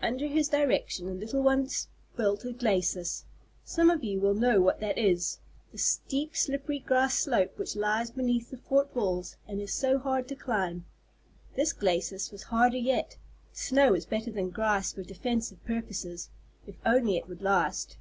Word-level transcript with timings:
Under 0.00 0.26
his 0.26 0.48
direction 0.48 1.04
the 1.06 1.12
little 1.12 1.42
ones 1.42 1.88
built 2.16 2.46
a 2.46 2.52
glacis. 2.54 3.26
Some 3.62 3.90
of 3.90 4.02
you 4.02 4.18
will 4.18 4.32
know 4.32 4.58
what 4.58 4.80
that 4.80 4.96
is, 4.96 5.38
the 5.70 5.76
steep 5.76 6.34
slippery 6.34 6.78
grass 6.78 7.18
slope 7.18 7.58
which 7.58 7.76
lies 7.76 8.10
beneath 8.10 8.48
the 8.50 8.56
fort 8.56 8.96
walls 8.96 9.36
and 9.46 9.60
is 9.60 9.74
so 9.74 9.98
hard 9.98 10.28
to 10.28 10.34
climb. 10.34 10.86
This 11.56 11.74
glacis 11.74 12.32
was 12.32 12.44
harder 12.44 12.78
yet 12.78 13.18
snow 13.52 13.92
is 13.92 14.06
better 14.06 14.30
than 14.30 14.48
grass 14.48 14.94
for 14.94 15.02
defensive 15.02 15.62
purposes 15.66 16.30
if 16.66 16.76
only 16.86 17.18
it 17.18 17.28
would 17.28 17.42
last. 17.42 17.98